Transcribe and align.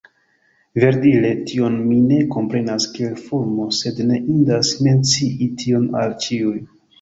Verdire 0.83 1.33
tion 1.51 1.75
mi 1.89 1.97
ne 2.05 2.17
komprenas 2.35 2.87
kiel 2.95 3.13
fulmo, 3.27 3.67
sed 3.81 4.01
ne 4.13 4.19
indas 4.37 4.73
mencii 4.87 5.51
tion 5.65 5.87
al 6.03 6.19
ĉiuj. 6.27 6.57